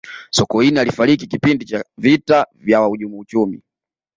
sokoine 0.31 0.79
alifariki 0.79 1.27
kipindi 1.27 1.65
cha 1.65 1.85
vita 1.97 2.45
ya 2.65 2.81
wahujumu 2.81 3.19
uchumi 3.19 3.61